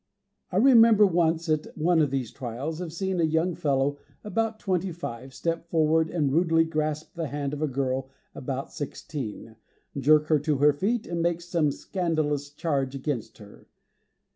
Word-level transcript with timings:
I 0.51 0.57
remember 0.57 1.05
once, 1.05 1.47
at 1.47 1.77
one 1.77 2.01
of 2.01 2.09
these 2.09 2.31
trials, 2.31 2.81
of 2.81 2.91
seeing 2.91 3.19
a 3.19 3.23
young 3.23 3.53
fellow 3.53 3.99
of 3.99 3.99
about 4.31 4.57
twenty 4.59 4.91
five, 4.91 5.31
step 5.31 5.69
forward 5.69 6.09
and 6.09 6.31
rudely 6.31 6.63
grasp 6.65 7.13
the 7.13 7.27
hand 7.27 7.53
of 7.53 7.61
a 7.61 7.67
girl 7.67 8.09
of 8.33 8.41
about 8.43 8.73
sixteen, 8.73 9.57
jerk 9.95 10.25
her 10.29 10.39
to 10.39 10.57
her 10.57 10.73
feet, 10.73 11.05
and 11.05 11.21
make 11.21 11.39
some 11.39 11.69
scandalous 11.69 12.49
charge 12.49 12.95
against 12.95 13.37
her. 13.37 13.67